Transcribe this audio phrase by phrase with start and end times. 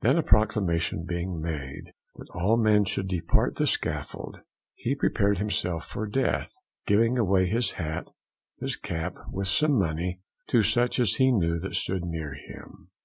[0.00, 4.40] Then a proclamation being made, that all men should depart the scaffold,
[4.74, 6.52] he prepared himself for death:
[6.84, 8.08] giving away his hat,
[8.58, 12.90] his cap, with some money, to such as he knew that stood near him.